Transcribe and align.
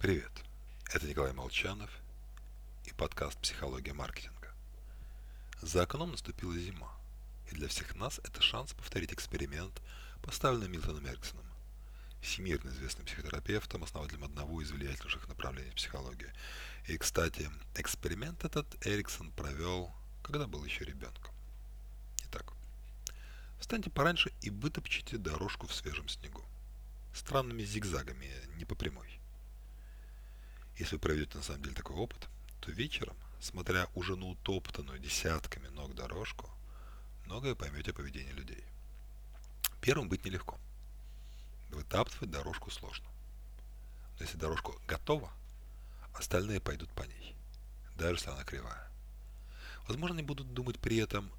Привет, 0.00 0.30
это 0.92 1.08
Николай 1.08 1.32
Молчанов 1.32 1.90
и 2.84 2.92
подкаст 2.92 3.36
«Психология 3.40 3.92
маркетинга». 3.92 4.54
За 5.60 5.82
окном 5.82 6.12
наступила 6.12 6.56
зима, 6.56 6.96
и 7.50 7.56
для 7.56 7.66
всех 7.66 7.96
нас 7.96 8.20
это 8.20 8.40
шанс 8.40 8.74
повторить 8.74 9.12
эксперимент, 9.12 9.82
поставленный 10.22 10.68
Милтоном 10.68 11.04
Эриксоном, 11.04 11.44
всемирно 12.22 12.68
известным 12.68 13.06
психотерапевтом, 13.06 13.82
основателем 13.82 14.22
одного 14.22 14.62
из 14.62 14.70
влиятельнейших 14.70 15.26
направлений 15.26 15.72
психологии. 15.72 16.32
И, 16.86 16.96
кстати, 16.96 17.50
эксперимент 17.74 18.44
этот 18.44 18.68
Эриксон 18.86 19.32
провел, 19.32 19.92
когда 20.22 20.46
был 20.46 20.64
еще 20.64 20.84
ребенком. 20.84 21.34
Итак, 22.26 22.52
встаньте 23.58 23.90
пораньше 23.90 24.32
и 24.42 24.50
вытопчите 24.50 25.18
дорожку 25.18 25.66
в 25.66 25.74
свежем 25.74 26.08
снегу. 26.08 26.44
Странными 27.12 27.64
зигзагами, 27.64 28.30
не 28.58 28.64
по 28.64 28.76
прямой. 28.76 29.17
Если 30.78 30.94
вы 30.94 31.00
проведете 31.00 31.36
на 31.36 31.42
самом 31.42 31.62
деле 31.62 31.74
такой 31.74 31.96
опыт, 31.96 32.28
то 32.60 32.70
вечером, 32.70 33.16
смотря 33.40 33.88
уже 33.94 34.14
на 34.14 34.26
утоптанную 34.26 35.00
десятками 35.00 35.66
ног 35.68 35.94
дорожку, 35.94 36.48
многое 37.26 37.56
поймете 37.56 37.90
о 37.90 37.94
поведении 37.94 38.30
людей. 38.30 38.64
Первым 39.80 40.08
быть 40.08 40.24
нелегко. 40.24 40.56
Вытаптывать 41.70 42.30
дорожку 42.30 42.70
сложно. 42.70 43.08
Но 44.18 44.24
если 44.24 44.38
дорожка 44.38 44.72
готова, 44.86 45.32
остальные 46.14 46.60
пойдут 46.60 46.90
по 46.92 47.02
ней, 47.02 47.34
даже 47.96 48.14
если 48.14 48.30
она 48.30 48.44
кривая. 48.44 48.88
Возможно, 49.88 50.14
они 50.14 50.24
будут 50.24 50.54
думать 50.54 50.78
при 50.78 50.98
этом, 50.98 51.30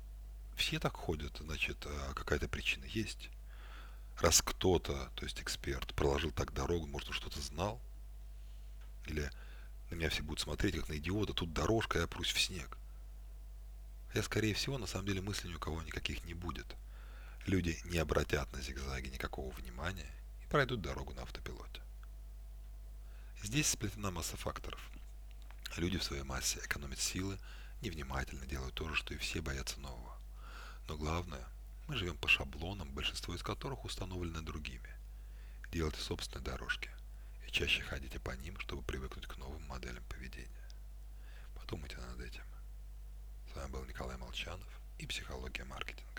все 0.57 0.79
так 0.79 0.97
ходят, 0.97 1.37
значит, 1.37 1.77
а 1.85 2.13
какая-то 2.13 2.49
причина 2.49 2.83
есть. 2.85 3.29
Раз 4.19 4.41
кто-то, 4.41 5.11
то 5.15 5.23
есть 5.23 5.41
эксперт, 5.41 5.93
проложил 5.95 6.31
так 6.31 6.53
дорогу, 6.53 6.87
может, 6.87 7.09
он 7.09 7.13
что-то 7.13 7.39
знал, 7.39 7.81
или 9.09 9.29
на 9.89 9.95
меня 9.95 10.09
все 10.09 10.21
будут 10.21 10.39
смотреть, 10.39 10.75
как 10.75 10.89
на 10.89 10.97
идиота, 10.97 11.33
тут 11.33 11.51
дорожка, 11.53 11.99
я 11.99 12.07
прусь 12.07 12.31
в 12.31 12.39
снег. 12.39 12.77
Хотя, 14.09 14.23
скорее 14.23 14.53
всего, 14.53 14.77
на 14.77 14.87
самом 14.87 15.07
деле 15.07 15.21
мыслей 15.21 15.49
ни 15.49 15.55
у 15.55 15.59
кого 15.59 15.81
никаких 15.81 16.23
не 16.25 16.33
будет. 16.33 16.75
Люди 17.45 17.79
не 17.85 17.97
обратят 17.97 18.51
на 18.53 18.61
зигзаги 18.61 19.09
никакого 19.09 19.51
внимания 19.51 20.11
и 20.43 20.47
пройдут 20.49 20.81
дорогу 20.81 21.13
на 21.13 21.23
автопилоте. 21.23 21.81
Здесь 23.43 23.67
сплетена 23.67 24.11
масса 24.11 24.37
факторов. 24.37 24.79
Люди 25.77 25.97
в 25.97 26.03
своей 26.03 26.23
массе 26.23 26.59
экономят 26.59 26.99
силы, 26.99 27.37
невнимательно 27.81 28.45
делают 28.45 28.75
то 28.75 28.87
же, 28.89 28.95
что 28.95 29.13
и 29.13 29.17
все 29.17 29.41
боятся 29.41 29.79
нового. 29.79 30.17
Но 30.87 30.97
главное, 30.97 31.47
мы 31.87 31.95
живем 31.95 32.17
по 32.17 32.27
шаблонам, 32.27 32.91
большинство 32.93 33.33
из 33.33 33.41
которых 33.41 33.85
установлены 33.85 34.41
другими. 34.41 34.89
Делайте 35.71 36.01
собственные 36.01 36.43
дорожки 36.43 36.89
и 37.49 37.51
чаще 37.51 37.81
ходите 37.81 38.19
по 38.19 38.29
ним, 38.29 38.59
чтобы 38.59 38.83
привыкнуть 38.83 39.25
к 39.25 39.35
новым 39.37 39.63
моделям 39.63 40.03
поведения. 40.03 40.69
Подумайте 41.55 41.97
над 41.97 42.19
этим. 42.19 42.43
С 43.51 43.55
вами 43.55 43.71
был 43.71 43.85
Николай 43.85 44.17
Молчанов 44.17 44.69
и 44.99 45.07
«Психология 45.07 45.63
маркетинга». 45.63 46.18